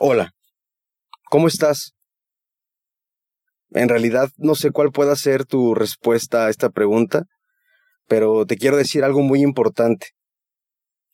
Hola, 0.00 0.30
¿cómo 1.28 1.48
estás? 1.48 1.92
En 3.70 3.88
realidad 3.88 4.30
no 4.36 4.54
sé 4.54 4.70
cuál 4.70 4.92
pueda 4.92 5.16
ser 5.16 5.44
tu 5.44 5.74
respuesta 5.74 6.46
a 6.46 6.50
esta 6.50 6.70
pregunta, 6.70 7.24
pero 8.06 8.46
te 8.46 8.56
quiero 8.56 8.76
decir 8.76 9.02
algo 9.02 9.22
muy 9.22 9.42
importante. 9.42 10.10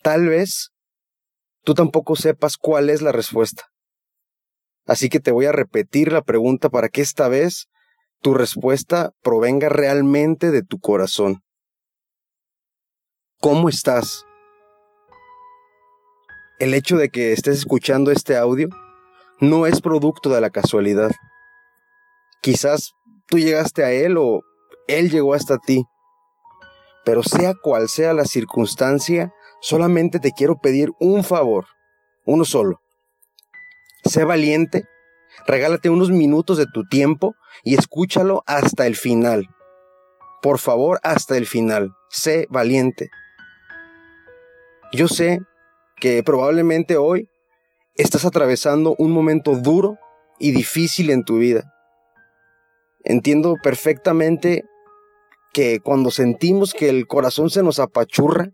Tal 0.03 0.29
vez 0.29 0.69
tú 1.63 1.73
tampoco 1.73 2.15
sepas 2.15 2.59
cuál 2.59 2.91
es 2.91 3.01
la 3.01 3.11
respuesta. 3.11 3.65
Así 4.85 5.09
que 5.09 5.19
te 5.19 5.31
voy 5.31 5.47
a 5.47 5.53
repetir 5.53 6.13
la 6.13 6.21
pregunta 6.21 6.69
para 6.69 6.91
que 6.91 7.01
esta 7.01 7.29
vez 7.29 7.69
tu 8.21 8.35
respuesta 8.35 9.13
provenga 9.23 9.71
realmente 9.71 10.51
de 10.51 10.63
tu 10.63 10.79
corazón. 10.79 11.41
¿Cómo 13.41 13.71
estás? 13.71 14.27
El 16.59 16.75
hecho 16.75 16.97
de 16.97 17.09
que 17.09 17.33
estés 17.33 17.59
escuchando 17.59 18.11
este 18.11 18.37
audio 18.37 18.69
no 19.41 19.67
es 19.67 19.81
producto 19.81 20.31
de 20.31 20.41
la 20.41 20.51
casualidad. 20.51 21.11
Quizás 22.41 22.93
tú 23.27 23.39
llegaste 23.39 23.85
a 23.85 23.91
él 23.91 24.17
o 24.19 24.43
él 24.87 25.11
llegó 25.11 25.35
hasta 25.35 25.59
ti. 25.59 25.85
Pero 27.05 27.23
sea 27.23 27.55
cual 27.55 27.89
sea 27.89 28.15
la 28.15 28.25
circunstancia, 28.25 29.33
solamente 29.61 30.21
te 30.21 30.33
quiero 30.33 30.57
pedir 30.59 30.91
un 31.01 31.25
favor, 31.25 31.67
uno 32.25 32.45
solo. 32.45 32.81
Sé 34.05 34.25
valiente, 34.25 34.85
regálate 35.47 35.91
unos 35.91 36.11
minutos 36.11 36.57
de 36.57 36.67
tu 36.67 36.85
tiempo 36.85 37.35
y 37.63 37.75
escúchalo 37.75 38.43
hasta 38.47 38.87
el 38.87 38.97
final. 38.97 39.49
Por 40.41 40.59
favor, 40.59 41.01
hasta 41.03 41.37
el 41.37 41.47
final. 41.47 41.95
Sé 42.11 42.47
valiente. 42.51 43.11
Yo 44.93 45.09
sé 45.09 45.41
que 45.97 46.23
probablemente 46.23 46.97
hoy 46.97 47.29
estás 47.95 48.25
atravesando 48.25 48.95
un 48.99 49.13
momento 49.13 49.57
duro 49.57 49.99
y 50.39 50.51
difícil 50.53 51.11
en 51.11 51.25
tu 51.25 51.39
vida. 51.39 51.73
Entiendo 53.05 53.57
perfectamente 53.63 54.65
que 55.53 55.79
cuando 55.81 56.11
sentimos 56.11 56.75
que 56.75 56.89
el 56.89 57.07
corazón 57.07 57.51
se 57.51 57.63
nos 57.63 57.79
apachurra, 57.79 58.51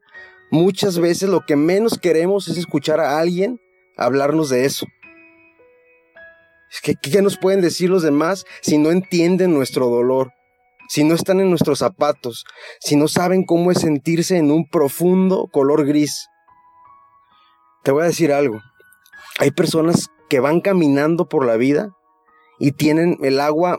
muchas 0.50 0.98
veces 0.98 1.28
lo 1.28 1.40
que 1.46 1.56
menos 1.56 1.98
queremos 1.98 2.48
es 2.48 2.58
escuchar 2.58 3.00
a 3.00 3.18
alguien 3.18 3.58
hablarnos 3.96 4.50
de 4.50 4.64
eso. 4.64 4.86
que, 6.82 6.94
¿Qué 6.94 7.22
nos 7.22 7.38
pueden 7.38 7.60
decir 7.60 7.90
los 7.90 8.02
demás 8.02 8.44
si 8.60 8.78
no 8.78 8.90
entienden 8.90 9.54
nuestro 9.54 9.88
dolor? 9.88 10.32
Si 10.88 11.04
no 11.04 11.14
están 11.14 11.38
en 11.38 11.50
nuestros 11.50 11.78
zapatos, 11.78 12.44
si 12.80 12.96
no 12.96 13.06
saben 13.06 13.44
cómo 13.44 13.70
es 13.70 13.78
sentirse 13.78 14.36
en 14.36 14.50
un 14.50 14.68
profundo 14.68 15.48
color 15.52 15.86
gris. 15.86 16.26
Te 17.82 17.92
voy 17.92 18.02
a 18.02 18.06
decir 18.06 18.30
algo. 18.30 18.60
Hay 19.38 19.52
personas 19.52 20.10
que 20.28 20.38
van 20.38 20.60
caminando 20.60 21.28
por 21.28 21.46
la 21.46 21.56
vida 21.56 21.96
y 22.58 22.72
tienen 22.72 23.16
el 23.22 23.40
agua 23.40 23.78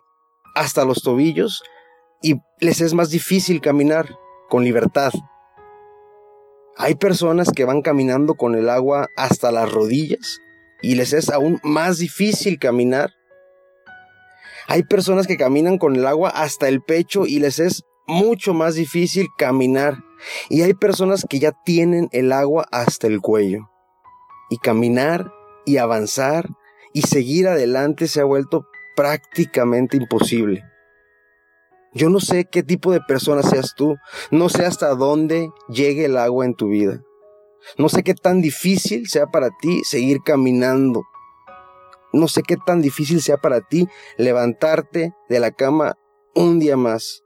hasta 0.56 0.86
los 0.86 1.04
tobillos 1.04 1.62
y 2.24 2.38
les 2.60 2.82
es 2.82 2.96
más 2.96 3.12
difícil 3.12 3.62
caminar 3.62 4.10
con 4.50 4.64
libertad. 4.64 5.12
Hay 6.78 6.96
personas 6.96 7.52
que 7.52 7.64
van 7.64 7.84
caminando 7.84 8.34
con 8.34 8.56
el 8.56 8.70
agua 8.70 9.06
hasta 9.18 9.52
las 9.52 9.72
rodillas 9.72 10.40
y 10.82 10.96
les 10.96 11.14
es 11.14 11.30
aún 11.30 11.60
más 11.62 12.00
difícil 12.00 12.58
caminar. 12.58 13.12
Hay 14.68 14.82
personas 14.82 15.28
que 15.28 15.38
caminan 15.38 15.78
con 15.78 15.96
el 15.96 16.08
agua 16.08 16.30
hasta 16.30 16.68
el 16.68 16.82
pecho 16.82 17.28
y 17.28 17.40
les 17.40 17.60
es 17.60 17.84
mucho 18.08 18.56
más 18.56 18.74
difícil 18.74 19.28
caminar. 19.38 19.98
Y 20.50 20.64
hay 20.64 20.74
personas 20.74 21.24
que 21.30 21.38
ya 21.38 21.52
tienen 21.66 22.10
el 22.12 22.32
agua 22.32 22.66
hasta 22.72 23.06
el 23.06 23.22
cuello 23.22 23.71
y 24.52 24.58
caminar 24.58 25.34
y 25.66 25.78
avanzar 25.78 26.50
y 26.94 27.04
seguir 27.04 27.48
adelante 27.48 28.08
se 28.08 28.20
ha 28.20 28.26
vuelto 28.26 28.68
prácticamente 28.96 29.96
imposible. 29.98 30.64
Yo 31.94 32.10
no 32.10 32.20
sé 32.20 32.46
qué 32.46 32.62
tipo 32.62 32.92
de 32.92 33.00
persona 33.00 33.44
seas 33.44 33.74
tú, 33.76 33.96
no 34.30 34.50
sé 34.50 34.66
hasta 34.66 34.94
dónde 34.94 35.50
llegue 35.70 36.06
el 36.06 36.18
agua 36.18 36.46
en 36.46 36.54
tu 36.54 36.68
vida, 36.68 37.02
no 37.78 37.88
sé 37.88 38.04
qué 38.04 38.14
tan 38.14 38.42
difícil 38.42 39.08
sea 39.08 39.28
para 39.28 39.50
ti 39.62 39.82
seguir 39.86 40.20
caminando, 40.22 41.04
no 42.12 42.28
sé 42.28 42.44
qué 42.44 42.58
tan 42.58 42.82
difícil 42.82 43.22
sea 43.22 43.38
para 43.38 43.62
ti 43.62 43.88
levantarte 44.18 45.14
de 45.30 45.40
la 45.40 45.52
cama 45.52 45.98
un 46.36 46.60
día 46.60 46.76
más. 46.76 47.24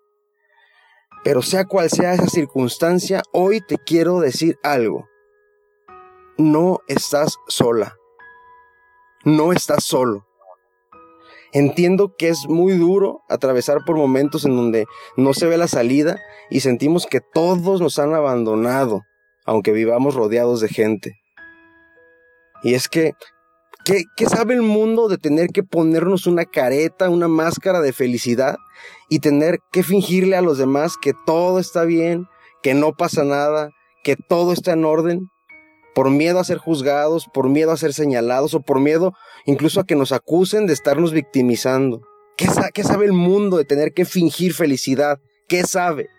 Pero 1.24 1.42
sea 1.42 1.66
cual 1.66 1.90
sea 1.90 2.14
esa 2.14 2.28
circunstancia, 2.28 3.24
hoy 3.32 3.62
te 3.62 3.80
quiero 3.80 4.20
decir 4.20 4.60
algo 4.62 5.08
no 6.38 6.80
estás 6.88 7.38
sola. 7.48 7.98
No 9.24 9.54
estás 9.54 9.84
solo. 9.84 10.26
Entiendo 11.54 12.16
que 12.18 12.30
es 12.30 12.48
muy 12.50 12.74
duro 12.78 13.22
atravesar 13.30 13.86
por 13.86 13.96
momentos 13.96 14.44
en 14.46 14.56
donde 14.58 14.86
no 15.16 15.34
se 15.34 15.48
ve 15.48 15.58
la 15.58 15.68
salida 15.68 16.20
y 16.50 16.60
sentimos 16.60 17.08
que 17.08 17.22
todos 17.22 17.80
nos 17.80 17.98
han 17.98 18.14
abandonado, 18.14 19.04
aunque 19.46 19.72
vivamos 19.72 20.16
rodeados 20.16 20.60
de 20.60 20.68
gente. 20.68 21.14
Y 22.62 22.74
es 22.74 22.90
que, 22.90 23.14
¿qué, 23.86 24.04
¿qué, 24.18 24.26
sabe 24.26 24.56
el 24.56 24.64
mundo 24.64 25.08
de 25.08 25.18
tener 25.18 25.48
que 25.48 25.64
ponernos 25.64 26.28
una 26.28 26.44
careta, 26.44 27.10
una 27.10 27.30
máscara 27.30 27.80
de 27.80 27.94
felicidad 27.94 28.58
y 29.10 29.20
tener 29.20 29.60
que 29.72 29.84
fingirle 29.84 30.36
a 30.36 30.42
los 30.42 30.58
demás 30.58 30.96
que 31.02 31.14
todo 31.26 31.60
está 31.60 31.86
bien, 31.86 32.28
que 32.62 32.74
no 32.74 32.92
pasa 32.94 33.24
nada, 33.24 33.70
que 34.04 34.18
todo 34.18 34.52
está 34.52 34.74
en 34.74 34.84
orden? 34.84 35.30
Por 35.96 36.12
miedo 36.12 36.40
a 36.40 36.44
ser 36.44 36.58
juzgados, 36.58 37.26
por 37.34 37.50
miedo 37.50 37.72
a 37.72 37.78
ser 37.78 37.94
señalados 37.94 38.54
o 38.54 38.62
por 38.62 38.82
miedo 38.82 39.14
incluso 39.46 39.80
a 39.80 39.86
que 39.86 39.96
nos 39.96 40.12
acusen 40.12 40.68
de 40.68 40.74
estarnos 40.74 41.14
victimizando. 41.14 42.02
¿Qué, 42.36 42.84
sabe 42.84 43.06
el 43.06 43.14
mundo 43.14 43.56
de 43.56 43.64
tener 43.64 43.94
que 43.94 44.04
fingir 44.04 44.54
felicidad? 44.54 45.20
¿Qué 45.48 45.64
sabe? 45.64 46.10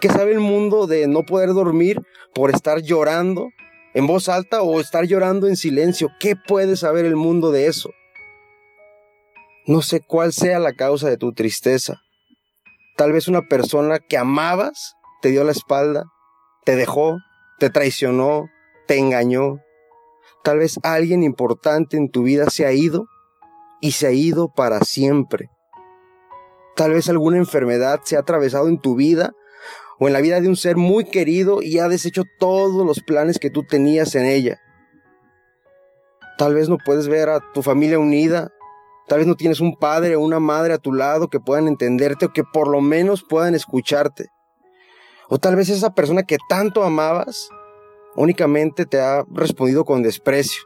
¿Qué 0.00 0.08
sabe 0.08 0.32
el 0.32 0.40
mundo 0.40 0.86
de 0.86 1.06
no 1.08 1.26
poder 1.26 1.50
dormir 1.50 2.00
por 2.34 2.50
estar 2.50 2.80
llorando 2.80 3.50
en 3.92 4.06
voz 4.06 4.30
alta 4.30 4.62
o 4.62 4.80
estar 4.80 5.04
llorando 5.04 5.46
en 5.46 5.56
silencio? 5.56 6.08
¿Qué 6.18 6.34
puede 6.34 6.76
saber 6.76 7.04
el 7.04 7.16
mundo 7.16 7.52
de 7.52 7.66
eso? 7.66 7.90
No 9.66 9.82
sé 9.82 10.00
cuál 10.00 10.32
sea 10.32 10.58
la 10.58 10.72
causa 10.72 11.10
de 11.10 11.18
tu 11.18 11.34
tristeza. 11.34 12.00
Tal 12.96 13.12
vez 13.12 13.28
una 13.28 13.42
persona 13.42 13.98
que 13.98 14.16
amabas 14.16 14.94
te 15.20 15.28
dio 15.28 15.44
la 15.44 15.52
espalda, 15.52 16.04
te 16.64 16.76
dejó, 16.76 17.18
te 17.58 17.68
traicionó, 17.68 18.48
te 18.90 18.98
engañó. 18.98 19.60
Tal 20.42 20.58
vez 20.58 20.80
alguien 20.82 21.22
importante 21.22 21.96
en 21.96 22.10
tu 22.10 22.24
vida 22.24 22.50
se 22.50 22.66
ha 22.66 22.72
ido 22.72 23.06
y 23.80 23.92
se 23.92 24.08
ha 24.08 24.10
ido 24.10 24.52
para 24.52 24.80
siempre. 24.80 25.48
Tal 26.74 26.90
vez 26.90 27.08
alguna 27.08 27.36
enfermedad 27.36 28.00
se 28.02 28.16
ha 28.16 28.18
atravesado 28.18 28.66
en 28.66 28.80
tu 28.80 28.96
vida 28.96 29.32
o 30.00 30.08
en 30.08 30.12
la 30.12 30.20
vida 30.20 30.40
de 30.40 30.48
un 30.48 30.56
ser 30.56 30.76
muy 30.76 31.04
querido 31.04 31.62
y 31.62 31.78
ha 31.78 31.86
deshecho 31.86 32.24
todos 32.40 32.84
los 32.84 32.98
planes 32.98 33.38
que 33.38 33.48
tú 33.48 33.62
tenías 33.62 34.16
en 34.16 34.26
ella. 34.26 34.58
Tal 36.36 36.54
vez 36.54 36.68
no 36.68 36.76
puedes 36.84 37.06
ver 37.06 37.28
a 37.28 37.38
tu 37.54 37.62
familia 37.62 38.00
unida, 38.00 38.50
tal 39.06 39.18
vez 39.18 39.28
no 39.28 39.36
tienes 39.36 39.60
un 39.60 39.76
padre 39.76 40.16
o 40.16 40.20
una 40.20 40.40
madre 40.40 40.74
a 40.74 40.78
tu 40.78 40.92
lado 40.92 41.28
que 41.28 41.38
puedan 41.38 41.68
entenderte 41.68 42.26
o 42.26 42.32
que 42.32 42.42
por 42.42 42.66
lo 42.66 42.80
menos 42.80 43.22
puedan 43.22 43.54
escucharte. 43.54 44.30
O 45.28 45.38
tal 45.38 45.54
vez 45.54 45.68
esa 45.68 45.94
persona 45.94 46.24
que 46.24 46.38
tanto 46.48 46.82
amabas 46.82 47.50
únicamente 48.16 48.86
te 48.86 49.00
ha 49.00 49.24
respondido 49.32 49.84
con 49.84 50.02
desprecio. 50.02 50.62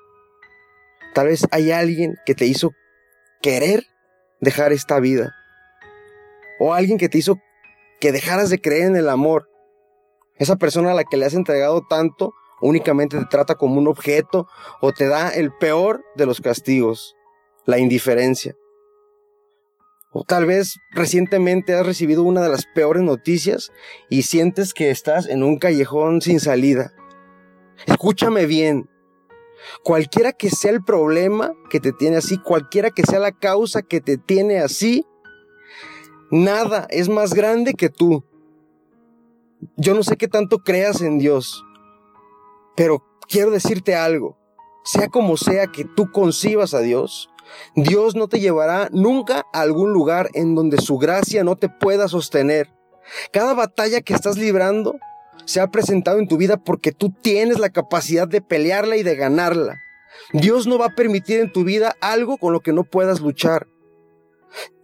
Tal 1.15 1.29
vez 1.29 1.47
hay 1.51 1.71
alguien 1.71 2.17
que 2.27 2.35
te 2.35 2.47
hizo 2.47 2.73
querer 3.41 3.85
dejar 4.41 4.73
esta 4.73 4.99
vida. 5.01 5.35
O 6.59 6.75
alguien 6.75 6.99
que 6.99 7.09
te 7.09 7.19
hizo 7.19 7.39
que 8.01 8.13
dejaras 8.13 8.51
de 8.51 8.61
creer 8.61 8.87
en 8.87 8.97
el 8.97 9.09
amor. 9.09 9.49
Esa 10.37 10.57
persona 10.57 10.91
a 10.91 10.95
la 10.95 11.05
que 11.05 11.17
le 11.17 11.27
has 11.27 11.35
entregado 11.35 11.83
tanto 11.89 12.35
únicamente 12.61 13.19
te 13.19 13.27
trata 13.27 13.55
como 13.55 13.79
un 13.79 13.89
objeto 13.89 14.49
o 14.81 14.93
te 14.93 15.07
da 15.07 15.29
el 15.29 15.53
peor 15.53 16.03
de 16.17 16.27
los 16.27 16.41
castigos, 16.41 17.15
la 17.67 17.79
indiferencia. 17.79 18.55
O 20.13 20.25
tal 20.25 20.47
vez 20.47 20.77
recientemente 20.93 21.75
has 21.75 21.85
recibido 21.85 22.23
una 22.23 22.41
de 22.41 22.49
las 22.49 22.67
peores 22.75 23.03
noticias 23.03 23.73
y 24.09 24.23
sientes 24.23 24.73
que 24.73 24.91
estás 24.91 25.27
en 25.27 25.43
un 25.43 25.59
callejón 25.59 26.21
sin 26.23 26.41
salida. 26.41 26.93
Escúchame 27.87 28.47
bien. 28.47 28.89
Cualquiera 29.83 30.33
que 30.33 30.51
sea 30.51 30.73
el 30.73 30.83
problema 30.83 31.53
que 31.71 31.81
te 31.81 31.93
tiene 31.93 32.17
así, 32.17 32.39
cualquiera 32.39 32.91
que 32.91 33.03
sea 33.03 33.19
la 33.19 33.33
causa 33.33 33.83
que 33.83 34.01
te 34.01 34.19
tiene 34.19 34.59
así, 34.59 35.07
nada 36.31 36.87
es 36.91 37.09
más 37.09 37.35
grande 37.35 37.75
que 37.75 37.89
tú. 37.89 38.25
Yo 39.77 39.95
no 39.95 40.03
sé 40.03 40.17
qué 40.17 40.29
tanto 40.29 40.59
creas 40.59 41.01
en 41.01 41.19
Dios, 41.19 41.65
pero 42.77 43.03
quiero 43.29 43.51
decirte 43.51 43.95
algo. 43.95 44.37
Sea 44.85 45.09
como 45.09 45.39
sea 45.39 45.67
que 45.69 45.87
tú 45.87 46.13
concibas 46.13 46.75
a 46.75 46.81
Dios, 46.81 47.31
Dios 47.75 48.15
no 48.17 48.29
te 48.29 48.41
llevará 48.41 48.89
nunca 48.93 49.47
a 49.53 49.61
algún 49.61 49.93
lugar 49.93 50.29
en 50.35 50.55
donde 50.55 50.79
su 50.79 50.99
gracia 50.99 51.45
no 51.45 51.57
te 51.57 51.69
pueda 51.69 52.09
sostener. 52.09 52.75
Cada 53.33 53.55
batalla 53.55 54.01
que 54.01 54.15
estás 54.15 54.37
librando 54.37 54.97
se 55.45 55.61
ha 55.61 55.71
presentado 55.71 56.19
en 56.19 56.29
tu 56.29 56.37
vida 56.37 56.57
porque 56.57 56.93
tú 56.93 57.13
tienes 57.23 57.59
la 57.59 57.71
capacidad 57.71 58.29
de 58.29 58.41
pelearla 58.41 58.97
y 58.97 59.03
de 59.03 59.17
ganarla. 59.17 59.81
Dios 60.33 60.67
no 60.67 60.79
va 60.79 60.87
a 60.87 60.95
permitir 60.95 61.41
en 61.41 61.53
tu 61.53 61.65
vida 61.65 61.97
algo 62.01 62.39
con 62.39 62.53
lo 62.53 62.61
que 62.61 62.73
no 62.73 62.85
puedas 62.85 63.21
luchar. 63.21 63.67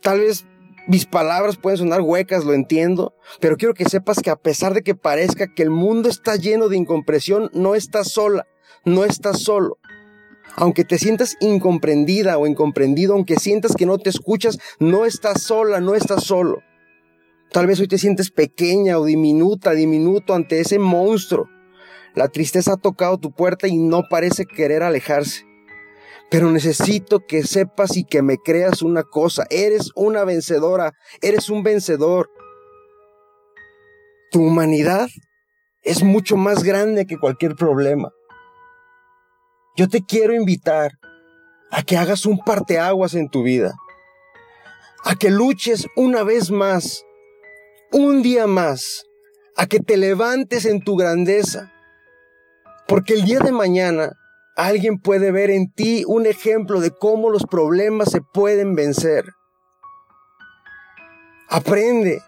Tal 0.03 0.21
vez 0.21 0.45
mis 0.87 1.07
palabras 1.07 1.57
pueden 1.57 1.79
sonar 1.79 2.01
huecas, 2.01 2.45
lo 2.45 2.53
entiendo, 2.53 3.15
pero 3.41 3.57
quiero 3.57 3.75
que 3.75 3.89
sepas 3.89 4.19
que 4.21 4.31
a 4.31 4.37
pesar 4.37 4.75
de 4.75 4.83
que 4.83 4.95
parezca 4.95 5.53
que 5.55 5.63
el 5.63 5.71
mundo 5.71 6.09
está 6.09 6.37
lleno 6.37 6.69
de 6.69 6.77
incompresión, 6.77 7.51
no 7.53 7.75
estás 7.75 8.11
sola, 8.11 8.47
no 8.85 9.05
estás 9.05 9.41
solo. 9.41 9.79
Aunque 10.57 10.85
te 10.85 10.99
sientas 10.99 11.37
incomprendida 11.41 12.39
o 12.39 12.47
incomprendido, 12.47 13.15
aunque 13.15 13.37
sientas 13.37 13.77
que 13.77 13.87
no 13.87 13.99
te 13.99 14.11
escuchas, 14.11 14.59
no 14.79 15.07
estás 15.07 15.43
sola, 15.43 15.81
no 15.81 15.95
estás 15.95 16.25
solo. 16.25 16.63
Tal 17.53 17.67
vez 17.67 17.81
hoy 17.81 17.89
te 17.89 17.99
sientes 17.99 18.31
pequeña 18.31 18.99
o 18.99 19.05
diminuta, 19.05 19.73
diminuto 19.73 20.35
ante 20.35 20.61
ese 20.61 20.79
monstruo. 20.79 21.49
La 22.15 22.29
tristeza 22.29 22.75
ha 22.75 22.77
tocado 22.77 23.19
tu 23.19 23.33
puerta 23.33 23.67
y 23.67 23.77
no 23.77 24.05
parece 24.09 24.47
querer 24.47 24.85
alejarse. 24.85 25.45
Pero 26.31 26.53
necesito 26.53 27.27
que 27.27 27.43
sepas 27.43 27.97
y 27.97 28.05
que 28.05 28.23
me 28.23 28.39
creas 28.39 28.83
una 28.83 29.03
cosa. 29.03 29.47
Eres 29.51 29.91
una 29.97 30.25
vencedora, 30.25 30.93
eres 31.23 31.51
un 31.51 31.65
vencedor. 31.65 32.31
Tu 34.31 34.41
humanidad 34.41 35.09
es 35.83 36.05
mucho 36.05 36.37
más 36.37 36.63
grande 36.63 37.05
que 37.05 37.19
cualquier 37.19 37.57
problema. 37.57 38.13
Yo 39.77 39.89
te 39.89 40.05
quiero 40.05 40.35
invitar 40.35 40.93
a 41.73 41.83
que 41.83 41.97
hagas 41.97 42.27
un 42.27 42.39
parteaguas 42.39 43.15
en 43.15 43.29
tu 43.29 43.43
vida, 43.43 43.75
a 45.05 45.17
que 45.17 45.31
luches 45.31 45.87
una 45.97 46.23
vez 46.23 46.51
más, 46.51 47.05
un 47.93 48.23
día 48.23 48.47
más, 48.47 49.05
a 49.57 49.67
que 49.67 49.81
te 49.81 49.97
levantes 49.97 50.65
en 50.65 50.83
tu 50.83 50.97
grandeza, 50.97 51.73
porque 52.87 53.15
el 53.15 53.25
día 53.25 53.41
de 53.41 53.53
mañana 53.53 54.13
alguien 54.57 54.99
puede 54.99 55.33
ver 55.33 55.51
en 55.51 55.73
ti 55.73 56.05
un 56.07 56.27
ejemplo 56.27 56.81
de 56.81 56.91
cómo 56.91 57.31
los 57.31 57.45
problemas 57.45 58.11
se 58.11 58.21
pueden 58.21 58.75
vencer. 58.75 59.25
Aprende 61.49 62.23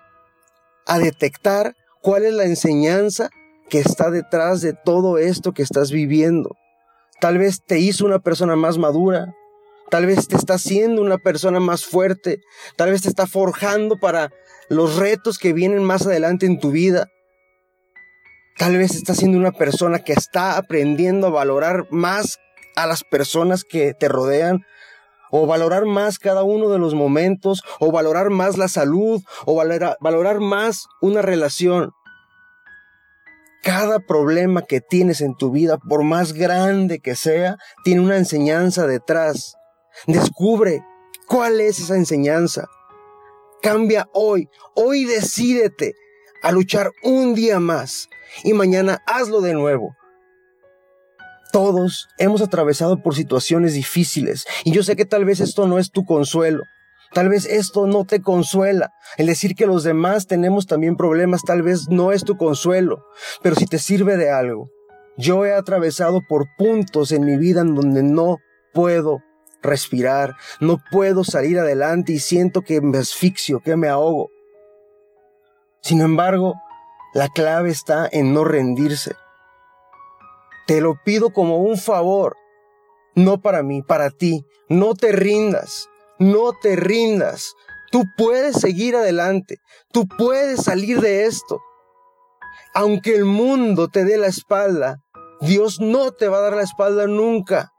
a 0.87 0.99
detectar 0.99 1.75
cuál 2.01 2.25
es 2.25 2.35
la 2.35 2.45
enseñanza 2.45 3.31
que 3.69 3.79
está 3.79 4.11
detrás 4.11 4.61
de 4.61 4.75
todo 4.75 5.19
esto 5.19 5.53
que 5.53 5.63
estás 5.63 5.93
viviendo. 5.93 6.57
Tal 7.21 7.39
vez 7.39 7.61
te 7.65 7.79
hizo 7.79 8.05
una 8.05 8.19
persona 8.19 8.57
más 8.57 8.79
madura, 8.79 9.33
tal 9.91 10.07
vez 10.07 10.27
te 10.27 10.37
está 10.37 10.55
haciendo 10.55 11.03
una 11.03 11.19
persona 11.19 11.61
más 11.61 11.85
fuerte, 11.85 12.41
tal 12.77 12.91
vez 12.91 13.03
te 13.03 13.09
está 13.09 13.27
forjando 13.27 13.99
para 14.01 14.31
los 14.69 14.97
retos 14.97 15.39
que 15.39 15.53
vienen 15.53 15.85
más 15.85 16.07
adelante 16.07 16.47
en 16.47 16.59
tu 16.59 16.71
vida. 16.71 17.09
Tal 18.59 18.77
vez 18.77 18.95
estás 18.95 19.19
siendo 19.19 19.39
una 19.39 19.53
persona 19.53 20.01
que 20.01 20.13
está 20.13 20.57
aprendiendo 20.57 21.27
a 21.27 21.31
valorar 21.31 21.87
más 21.91 22.39
a 22.77 22.87
las 22.87 23.05
personas 23.05 23.65
que 23.65 23.95
te 23.95 24.09
rodean, 24.09 24.61
o 25.31 25.47
valorar 25.47 25.87
más 25.87 26.19
cada 26.19 26.43
uno 26.43 26.69
de 26.69 26.79
los 26.79 26.95
momentos, 26.95 27.63
o 27.81 27.91
valorar 27.91 28.31
más 28.31 28.59
la 28.59 28.69
salud, 28.69 29.23
o 29.47 29.55
valorar, 29.55 29.97
valorar 30.01 30.41
más 30.41 30.85
una 31.01 31.23
relación. 31.23 31.93
Cada 33.63 34.01
problema 34.01 34.63
que 34.63 34.81
tienes 34.81 35.21
en 35.21 35.35
tu 35.37 35.51
vida, 35.51 35.79
por 35.79 36.03
más 36.03 36.33
grande 36.33 36.99
que 37.01 37.15
sea, 37.15 37.57
tiene 37.85 38.03
una 38.03 38.17
enseñanza 38.17 38.87
detrás. 38.87 39.55
Descubre 40.07 40.85
cuál 41.27 41.61
es 41.61 41.79
esa 41.79 41.97
enseñanza. 41.97 42.67
Cambia 43.63 44.09
hoy. 44.13 44.49
Hoy 44.75 45.05
decídete 45.05 45.95
a 46.43 46.51
luchar 46.51 46.91
un 47.05 47.35
día 47.35 47.61
más 47.61 48.09
y 48.43 48.55
mañana 48.55 49.01
hazlo 49.07 49.41
de 49.41 49.55
nuevo. 49.55 49.95
Todos 51.53 52.09
hemos 52.19 52.43
atravesado 52.43 53.03
por 53.03 53.15
situaciones 53.15 53.75
difíciles 53.75 54.47
y 54.65 54.73
yo 54.73 54.83
sé 54.83 54.97
que 54.97 55.05
tal 55.05 55.25
vez 55.25 55.39
esto 55.39 55.69
no 55.69 55.79
es 55.79 55.93
tu 55.93 56.05
consuelo. 56.05 56.65
Tal 57.13 57.29
vez 57.29 57.47
esto 57.47 57.87
no 57.87 58.05
te 58.05 58.21
consuela. 58.21 58.91
El 59.17 59.27
decir 59.27 59.55
que 59.55 59.67
los 59.67 59.85
demás 59.85 60.27
tenemos 60.27 60.67
también 60.67 60.97
problemas 60.97 61.43
tal 61.43 61.63
vez 61.63 61.89
no 61.89 62.11
es 62.11 62.25
tu 62.25 62.37
consuelo, 62.37 63.05
pero 63.43 63.55
si 63.55 63.67
te 63.67 63.79
sirve 63.79 64.17
de 64.17 64.31
algo. 64.31 64.71
Yo 65.17 65.45
he 65.45 65.53
atravesado 65.53 66.23
por 66.29 66.47
puntos 66.59 67.13
en 67.13 67.25
mi 67.25 67.37
vida 67.37 67.61
en 67.61 67.77
donde 67.77 68.03
no 68.03 68.39
puedo 68.73 69.23
respirar, 69.63 70.37
no 70.61 70.79
puedo 70.91 71.25
salir 71.25 71.59
adelante 71.59 72.13
y 72.13 72.19
siento 72.19 72.63
que 72.63 72.81
me 72.81 72.99
asfixio, 72.99 73.61
que 73.61 73.77
me 73.77 73.89
ahogo. 73.89 74.31
Sin 75.81 76.01
embargo, 76.01 76.55
la 77.15 77.29
clave 77.29 77.71
está 77.71 78.09
en 78.11 78.35
no 78.35 78.45
rendirse. 78.45 79.15
Te 80.67 80.81
lo 80.81 80.95
pido 81.05 81.31
como 81.31 81.59
un 81.59 81.77
favor, 81.77 82.37
no 83.15 83.41
para 83.41 83.63
mí, 83.63 83.83
para 83.83 84.11
ti. 84.11 84.47
No 84.69 84.95
te 84.95 85.13
rindas. 85.13 85.89
No 86.19 86.53
te 86.53 86.77
rindas. 86.77 87.55
Tú 87.91 88.05
puedes 88.17 88.57
seguir 88.57 88.97
adelante. 88.97 89.59
Tú 89.93 90.07
puedes 90.07 90.63
salir 90.63 91.01
de 91.01 91.27
esto. 91.27 91.61
Aunque 92.75 93.15
el 93.15 93.27
mundo 93.27 93.89
te 93.89 94.05
dé 94.05 94.17
la 94.17 94.29
espalda, 94.29 95.03
Dios 95.41 95.81
no 95.81 96.13
te 96.13 96.29
va 96.29 96.39
a 96.39 96.43
dar 96.43 96.55
la 96.55 96.63
espalda 96.63 97.07
nunca. 97.07 97.72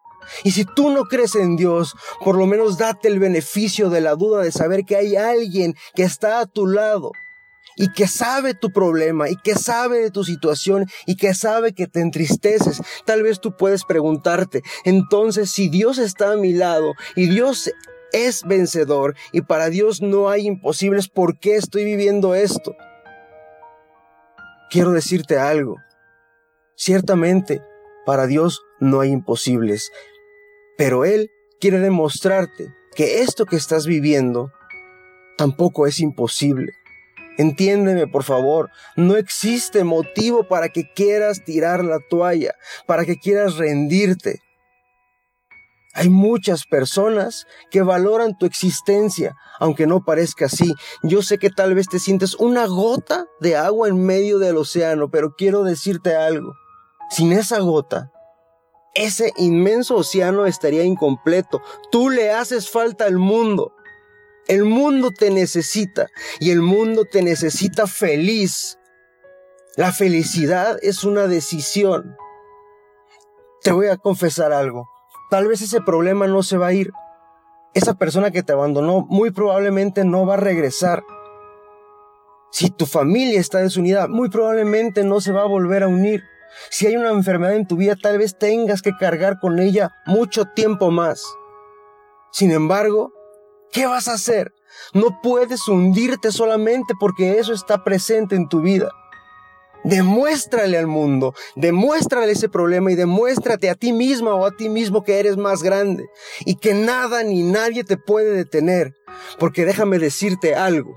Y 0.43 0.51
si 0.51 0.65
tú 0.65 0.89
no 0.89 1.05
crees 1.05 1.35
en 1.35 1.55
Dios, 1.55 1.95
por 2.23 2.37
lo 2.37 2.45
menos 2.45 2.77
date 2.77 3.07
el 3.07 3.19
beneficio 3.19 3.89
de 3.89 4.01
la 4.01 4.15
duda 4.15 4.41
de 4.41 4.51
saber 4.51 4.85
que 4.85 4.95
hay 4.95 5.15
alguien 5.15 5.75
que 5.95 6.03
está 6.03 6.39
a 6.39 6.45
tu 6.45 6.67
lado 6.67 7.11
y 7.75 7.91
que 7.91 8.07
sabe 8.07 8.53
tu 8.53 8.71
problema 8.71 9.29
y 9.29 9.35
que 9.35 9.55
sabe 9.55 9.99
de 9.99 10.11
tu 10.11 10.23
situación 10.23 10.87
y 11.05 11.15
que 11.15 11.33
sabe 11.33 11.73
que 11.73 11.87
te 11.87 12.01
entristeces. 12.01 12.81
Tal 13.05 13.23
vez 13.23 13.39
tú 13.39 13.55
puedes 13.57 13.83
preguntarte, 13.83 14.61
entonces 14.85 15.51
si 15.51 15.69
Dios 15.69 15.97
está 15.97 16.33
a 16.33 16.37
mi 16.37 16.53
lado 16.53 16.93
y 17.15 17.27
Dios 17.27 17.71
es 18.11 18.43
vencedor 18.43 19.15
y 19.31 19.41
para 19.41 19.69
Dios 19.69 20.01
no 20.01 20.29
hay 20.29 20.45
imposibles, 20.45 21.09
¿por 21.09 21.39
qué 21.39 21.55
estoy 21.55 21.83
viviendo 21.83 22.35
esto? 22.35 22.75
Quiero 24.69 24.91
decirte 24.91 25.37
algo. 25.37 25.77
Ciertamente, 26.75 27.61
para 28.05 28.27
Dios 28.27 28.61
no 28.79 29.01
hay 29.01 29.11
imposibles, 29.11 29.91
pero 30.77 31.05
Él 31.05 31.29
quiere 31.59 31.79
demostrarte 31.79 32.73
que 32.95 33.21
esto 33.21 33.45
que 33.45 33.55
estás 33.55 33.85
viviendo 33.85 34.51
tampoco 35.37 35.87
es 35.87 35.99
imposible. 35.99 36.73
Entiéndeme, 37.37 38.07
por 38.07 38.23
favor, 38.23 38.69
no 38.95 39.15
existe 39.15 39.83
motivo 39.83 40.47
para 40.47 40.69
que 40.69 40.83
quieras 40.93 41.43
tirar 41.43 41.83
la 41.83 41.99
toalla, 42.09 42.53
para 42.85 43.05
que 43.05 43.17
quieras 43.17 43.55
rendirte. 43.57 44.39
Hay 45.95 46.09
muchas 46.09 46.65
personas 46.65 47.45
que 47.71 47.81
valoran 47.81 48.37
tu 48.37 48.45
existencia, 48.45 49.35
aunque 49.59 49.87
no 49.87 50.03
parezca 50.03 50.45
así. 50.45 50.73
Yo 51.03 51.21
sé 51.21 51.37
que 51.37 51.49
tal 51.49 51.75
vez 51.75 51.87
te 51.87 51.99
sientes 51.99 52.35
una 52.35 52.65
gota 52.65 53.25
de 53.39 53.55
agua 53.55 53.89
en 53.89 54.03
medio 54.03 54.39
del 54.39 54.57
océano, 54.57 55.09
pero 55.09 55.35
quiero 55.35 55.63
decirte 55.63 56.15
algo. 56.15 56.53
Sin 57.11 57.31
esa 57.31 57.59
gota, 57.59 58.11
ese 58.93 59.33
inmenso 59.37 59.95
océano 59.95 60.45
estaría 60.45 60.83
incompleto. 60.83 61.61
Tú 61.91 62.09
le 62.09 62.31
haces 62.31 62.69
falta 62.69 63.05
al 63.05 63.17
mundo. 63.17 63.73
El 64.47 64.65
mundo 64.65 65.11
te 65.11 65.31
necesita 65.31 66.07
y 66.39 66.51
el 66.51 66.61
mundo 66.61 67.05
te 67.05 67.21
necesita 67.21 67.87
feliz. 67.87 68.77
La 69.75 69.91
felicidad 69.91 70.77
es 70.81 71.03
una 71.03 71.27
decisión. 71.27 72.15
Te 73.61 73.71
voy 73.71 73.87
a 73.87 73.97
confesar 73.97 74.51
algo. 74.51 74.89
Tal 75.29 75.47
vez 75.47 75.61
ese 75.61 75.81
problema 75.81 76.27
no 76.27 76.43
se 76.43 76.57
va 76.57 76.67
a 76.67 76.73
ir. 76.73 76.91
Esa 77.73 77.95
persona 77.95 78.29
que 78.29 78.43
te 78.43 78.53
abandonó 78.53 79.07
muy 79.09 79.31
probablemente 79.31 80.05
no 80.05 80.25
va 80.27 80.35
a 80.35 80.37
regresar. 80.37 81.03
Si 82.51 82.69
tu 82.69 82.85
familia 82.85 83.39
está 83.39 83.59
desunida, 83.59 84.07
muy 84.07 84.29
probablemente 84.29 85.03
no 85.03 85.21
se 85.21 85.31
va 85.31 85.41
a 85.41 85.47
volver 85.47 85.81
a 85.81 85.87
unir. 85.87 86.21
Si 86.69 86.87
hay 86.87 86.95
una 86.95 87.09
enfermedad 87.09 87.55
en 87.55 87.67
tu 87.67 87.77
vida, 87.77 87.95
tal 87.95 88.17
vez 88.17 88.37
tengas 88.37 88.81
que 88.81 88.95
cargar 88.97 89.39
con 89.39 89.59
ella 89.59 89.91
mucho 90.05 90.45
tiempo 90.45 90.91
más. 90.91 91.23
Sin 92.31 92.51
embargo, 92.51 93.11
¿Qué 93.73 93.87
vas 93.87 94.07
a 94.07 94.13
hacer? 94.13 94.53
No 94.93 95.19
puedes 95.23 95.67
hundirte 95.67 96.31
solamente 96.31 96.93
porque 96.99 97.39
eso 97.39 97.53
está 97.53 97.83
presente 97.83 98.35
en 98.35 98.47
tu 98.47 98.61
vida. 98.61 98.91
Demuéstrale 99.83 100.77
al 100.77 100.85
mundo, 100.85 101.33
demuéstrale 101.55 102.31
ese 102.31 102.49
problema 102.49 102.91
y 102.91 102.95
demuéstrate 102.95 103.71
a 103.71 103.75
ti 103.75 103.91
misma 103.91 104.35
o 104.35 104.45
a 104.45 104.51
ti 104.51 104.69
mismo 104.69 105.03
que 105.03 105.19
eres 105.19 105.37
más 105.37 105.63
grande 105.63 106.05
y 106.45 106.55
que 106.55 106.75
nada 106.75 107.23
ni 107.23 107.41
nadie 107.41 107.83
te 107.83 107.97
puede 107.97 108.31
detener. 108.31 108.93
Porque 109.39 109.65
déjame 109.65 109.97
decirte 109.97 110.53
algo. 110.53 110.93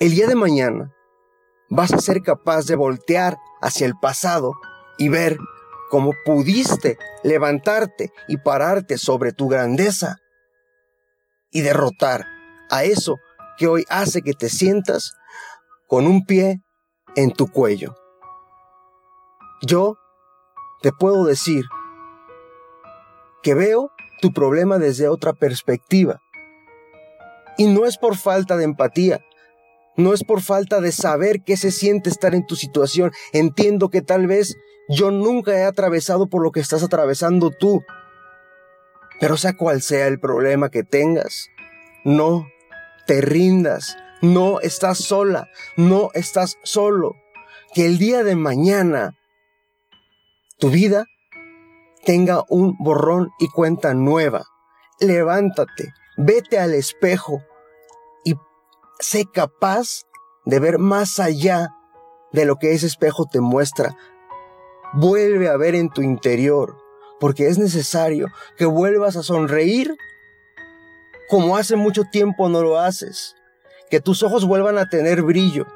El 0.00 0.10
día 0.10 0.26
de 0.26 0.34
mañana 0.34 0.92
vas 1.68 1.92
a 1.92 1.98
ser 1.98 2.22
capaz 2.22 2.66
de 2.66 2.76
voltear 2.76 3.38
hacia 3.60 3.86
el 3.86 3.94
pasado 4.00 4.54
y 4.96 5.08
ver 5.08 5.38
cómo 5.90 6.12
pudiste 6.24 6.98
levantarte 7.22 8.12
y 8.26 8.38
pararte 8.38 8.98
sobre 8.98 9.32
tu 9.32 9.48
grandeza 9.48 10.16
y 11.50 11.62
derrotar 11.62 12.26
a 12.70 12.84
eso 12.84 13.16
que 13.56 13.66
hoy 13.66 13.84
hace 13.88 14.22
que 14.22 14.34
te 14.34 14.48
sientas 14.48 15.14
con 15.86 16.06
un 16.06 16.24
pie 16.24 16.62
en 17.16 17.32
tu 17.32 17.50
cuello. 17.50 17.96
Yo 19.62 19.96
te 20.82 20.92
puedo 20.92 21.24
decir 21.24 21.64
que 23.42 23.54
veo 23.54 23.90
tu 24.20 24.32
problema 24.32 24.78
desde 24.78 25.08
otra 25.08 25.32
perspectiva. 25.32 26.20
Y 27.56 27.66
no 27.66 27.86
es 27.86 27.98
por 27.98 28.16
falta 28.16 28.56
de 28.56 28.64
empatía, 28.64 29.20
no 29.98 30.14
es 30.14 30.22
por 30.22 30.40
falta 30.40 30.80
de 30.80 30.92
saber 30.92 31.42
qué 31.42 31.56
se 31.56 31.72
siente 31.72 32.08
estar 32.08 32.34
en 32.34 32.46
tu 32.46 32.54
situación. 32.54 33.10
Entiendo 33.32 33.90
que 33.90 34.00
tal 34.00 34.28
vez 34.28 34.56
yo 34.88 35.10
nunca 35.10 35.58
he 35.58 35.64
atravesado 35.64 36.28
por 36.28 36.40
lo 36.40 36.52
que 36.52 36.60
estás 36.60 36.84
atravesando 36.84 37.50
tú. 37.50 37.82
Pero 39.20 39.36
sea 39.36 39.56
cual 39.56 39.82
sea 39.82 40.06
el 40.06 40.20
problema 40.20 40.70
que 40.70 40.84
tengas, 40.84 41.48
no 42.04 42.46
te 43.08 43.20
rindas, 43.20 43.96
no 44.22 44.60
estás 44.60 44.98
sola, 44.98 45.48
no 45.76 46.10
estás 46.14 46.58
solo. 46.62 47.16
Que 47.74 47.84
el 47.84 47.98
día 47.98 48.22
de 48.22 48.36
mañana 48.36 49.18
tu 50.58 50.70
vida 50.70 51.06
tenga 52.04 52.44
un 52.48 52.76
borrón 52.78 53.30
y 53.40 53.48
cuenta 53.48 53.94
nueva. 53.94 54.44
Levántate, 55.00 55.92
vete 56.16 56.60
al 56.60 56.74
espejo 56.74 57.42
sé 58.98 59.24
capaz 59.32 60.02
de 60.44 60.58
ver 60.60 60.78
más 60.78 61.20
allá 61.20 61.68
de 62.32 62.44
lo 62.44 62.56
que 62.56 62.72
ese 62.72 62.86
espejo 62.86 63.26
te 63.30 63.40
muestra. 63.40 63.96
Vuelve 64.94 65.48
a 65.48 65.56
ver 65.56 65.74
en 65.74 65.90
tu 65.90 66.02
interior, 66.02 66.76
porque 67.20 67.48
es 67.48 67.58
necesario 67.58 68.28
que 68.56 68.66
vuelvas 68.66 69.16
a 69.16 69.22
sonreír 69.22 69.94
como 71.28 71.56
hace 71.56 71.76
mucho 71.76 72.04
tiempo 72.04 72.48
no 72.48 72.62
lo 72.62 72.78
haces, 72.78 73.36
que 73.90 74.00
tus 74.00 74.22
ojos 74.22 74.46
vuelvan 74.46 74.78
a 74.78 74.88
tener 74.88 75.22
brillo 75.22 75.66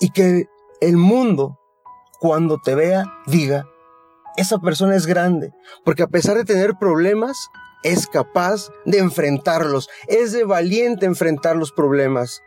y 0.00 0.10
que 0.10 0.48
el 0.80 0.96
mundo, 0.96 1.58
cuando 2.18 2.58
te 2.58 2.74
vea, 2.74 3.04
diga, 3.26 3.68
esa 4.36 4.58
persona 4.58 4.96
es 4.96 5.06
grande, 5.06 5.52
porque 5.84 6.02
a 6.02 6.08
pesar 6.08 6.36
de 6.36 6.44
tener 6.44 6.74
problemas, 6.78 7.48
es 7.82 8.06
capaz 8.06 8.70
de 8.84 8.98
enfrentarlos, 8.98 9.88
es 10.08 10.32
de 10.32 10.44
valiente 10.44 11.06
enfrentar 11.06 11.56
los 11.56 11.72
problemas. 11.72 12.42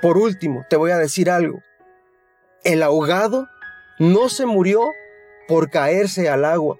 Por 0.00 0.18
último, 0.18 0.64
te 0.68 0.76
voy 0.76 0.90
a 0.90 0.98
decir 0.98 1.30
algo. 1.30 1.60
El 2.64 2.82
ahogado 2.82 3.48
no 3.98 4.28
se 4.28 4.46
murió 4.46 4.90
por 5.48 5.70
caerse 5.70 6.28
al 6.28 6.44
agua. 6.44 6.78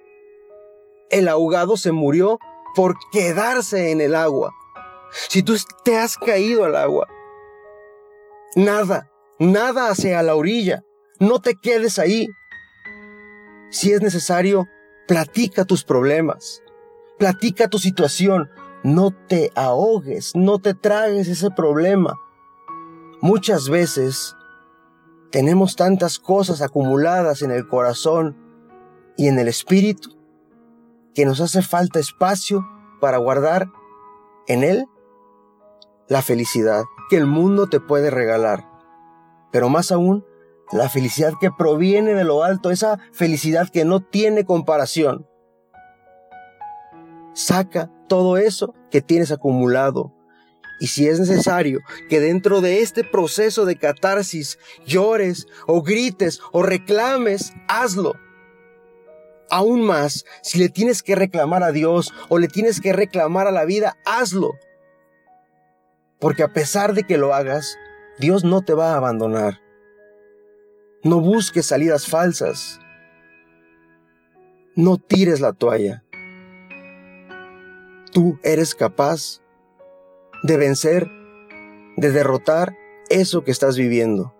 El 1.10 1.28
ahogado 1.28 1.76
se 1.76 1.92
murió 1.92 2.38
por 2.74 2.96
quedarse 3.12 3.90
en 3.90 4.00
el 4.00 4.14
agua. 4.14 4.52
Si 5.28 5.42
tú 5.42 5.56
te 5.84 5.98
has 5.98 6.16
caído 6.16 6.64
al 6.64 6.74
agua, 6.74 7.06
nada, 8.56 9.10
nada 9.38 9.88
hacia 9.88 10.22
la 10.22 10.34
orilla. 10.34 10.82
No 11.20 11.40
te 11.40 11.54
quedes 11.54 11.98
ahí. 11.98 12.28
Si 13.70 13.92
es 13.92 14.00
necesario, 14.00 14.66
platica 15.06 15.64
tus 15.64 15.84
problemas, 15.84 16.62
platica 17.18 17.68
tu 17.68 17.78
situación, 17.78 18.50
no 18.82 19.10
te 19.10 19.50
ahogues, 19.54 20.34
no 20.34 20.58
te 20.58 20.74
tragues 20.74 21.28
ese 21.28 21.50
problema. 21.50 22.18
Muchas 23.20 23.68
veces 23.68 24.36
tenemos 25.30 25.76
tantas 25.76 26.18
cosas 26.18 26.62
acumuladas 26.62 27.42
en 27.42 27.50
el 27.50 27.66
corazón 27.68 28.36
y 29.16 29.28
en 29.28 29.38
el 29.38 29.48
espíritu 29.48 30.16
que 31.14 31.24
nos 31.24 31.40
hace 31.40 31.62
falta 31.62 32.00
espacio 32.00 32.66
para 33.00 33.18
guardar 33.18 33.68
en 34.46 34.64
él 34.64 34.86
la 36.08 36.22
felicidad 36.22 36.82
que 37.08 37.16
el 37.16 37.26
mundo 37.26 37.68
te 37.68 37.80
puede 37.80 38.10
regalar. 38.10 38.68
Pero 39.50 39.68
más 39.68 39.92
aún, 39.92 40.24
la 40.72 40.88
felicidad 40.88 41.34
que 41.40 41.50
proviene 41.50 42.14
de 42.14 42.24
lo 42.24 42.44
alto, 42.44 42.70
esa 42.70 42.98
felicidad 43.12 43.68
que 43.68 43.84
no 43.84 44.00
tiene 44.00 44.44
comparación. 44.44 45.26
Saca 47.34 47.90
todo 48.08 48.36
eso 48.36 48.74
que 48.90 49.00
tienes 49.00 49.32
acumulado. 49.32 50.12
Y 50.80 50.88
si 50.88 51.06
es 51.06 51.20
necesario 51.20 51.80
que 52.08 52.20
dentro 52.20 52.60
de 52.60 52.80
este 52.80 53.04
proceso 53.04 53.64
de 53.64 53.76
catarsis 53.76 54.58
llores 54.84 55.46
o 55.66 55.82
grites 55.82 56.40
o 56.50 56.62
reclames, 56.62 57.52
hazlo. 57.68 58.14
Aún 59.48 59.82
más, 59.82 60.24
si 60.42 60.58
le 60.58 60.68
tienes 60.68 61.02
que 61.02 61.14
reclamar 61.14 61.62
a 61.62 61.72
Dios 61.72 62.12
o 62.28 62.38
le 62.38 62.48
tienes 62.48 62.80
que 62.80 62.92
reclamar 62.92 63.46
a 63.46 63.52
la 63.52 63.64
vida, 63.64 63.96
hazlo. 64.04 64.54
Porque 66.18 66.42
a 66.42 66.52
pesar 66.52 66.94
de 66.94 67.04
que 67.04 67.18
lo 67.18 67.34
hagas, 67.34 67.76
Dios 68.18 68.44
no 68.44 68.62
te 68.62 68.74
va 68.74 68.92
a 68.92 68.96
abandonar. 68.96 69.60
No 71.04 71.20
busques 71.20 71.66
salidas 71.66 72.06
falsas. 72.06 72.80
No 74.74 74.98
tires 74.98 75.40
la 75.40 75.52
toalla. 75.52 76.02
Tú 78.12 78.38
eres 78.42 78.74
capaz 78.74 79.40
de 80.42 80.58
vencer, 80.58 81.08
de 81.96 82.10
derrotar 82.12 82.76
eso 83.08 83.42
que 83.42 83.50
estás 83.50 83.78
viviendo. 83.78 84.34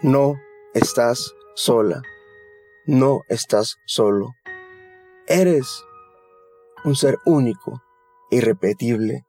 No 0.00 0.36
estás 0.72 1.34
sola. 1.54 2.00
No 2.86 3.20
estás 3.28 3.76
solo. 3.84 4.30
Eres 5.26 5.84
un 6.84 6.96
ser 6.96 7.18
único, 7.26 7.82
irrepetible. 8.30 9.26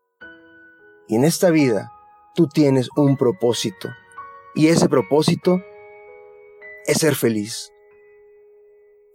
Y 1.10 1.18
en 1.18 1.26
esta 1.26 1.50
vida 1.50 1.92
tú 2.34 2.48
tienes 2.48 2.88
un 2.96 3.18
propósito. 3.18 3.90
Y 4.56 4.68
ese 4.68 4.88
propósito 4.88 5.60
es 6.86 7.00
ser 7.00 7.16
feliz. 7.16 7.74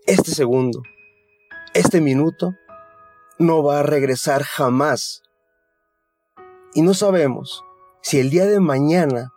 Este 0.04 0.32
segundo, 0.32 0.82
este 1.74 2.00
minuto, 2.00 2.54
no 3.38 3.62
va 3.62 3.80
a 3.80 3.82
regresar 3.82 4.42
jamás. 4.42 5.22
Y 6.74 6.82
no 6.82 6.94
sabemos 6.94 7.64
si 8.02 8.18
el 8.18 8.30
día 8.30 8.46
de 8.46 8.60
mañana 8.60 9.32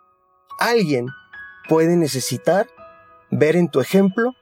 alguien 0.58 1.06
puede 1.68 1.96
necesitar 1.96 2.68
ver 3.30 3.56
en 3.56 3.70
tu 3.70 3.80
ejemplo 3.80 4.32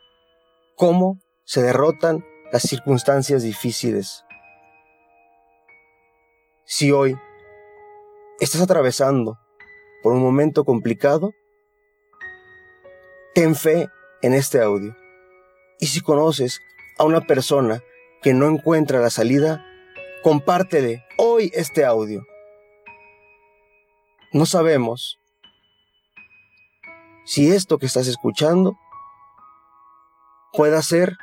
cómo 0.77 1.19
se 1.45 1.63
derrotan 1.63 2.25
las 2.53 2.63
circunstancias 2.63 3.43
difíciles. 3.43 4.25
Si 6.65 6.91
hoy 6.91 7.17
estás 8.41 8.61
atravesando 8.61 9.39
por 10.03 10.13
un 10.13 10.23
momento 10.23 10.65
complicado, 10.65 11.33
ten 13.35 13.55
fe 13.55 13.89
en 14.23 14.35
este 14.35 14.61
audio. 14.61 14.97
Y 15.79 15.87
si 15.87 16.01
conoces 16.01 16.61
a 16.99 17.05
una 17.05 17.21
persona 17.21 17.83
que 18.23 18.35
no 18.35 18.47
encuentra 18.47 19.01
la 19.01 19.11
salida, 19.11 19.65
compártele 20.23 21.05
hoy 21.19 21.51
este 21.55 21.85
audio. 21.85 22.27
No 24.33 24.47
sabemos 24.47 25.19
si 27.25 27.51
esto 27.53 27.79
que 27.79 27.87
estás 27.87 28.07
escuchando 28.07 28.77
pueda 30.53 30.81
ser 30.83 31.17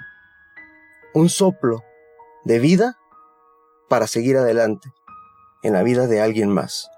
un 1.14 1.30
soplo 1.30 1.82
de 2.44 2.60
vida 2.60 2.98
para 3.90 4.08
seguir 4.08 4.38
adelante 4.38 4.90
en 5.64 5.74
la 5.74 5.84
vida 5.84 6.08
de 6.08 6.22
alguien 6.22 6.50
más. 6.50 6.90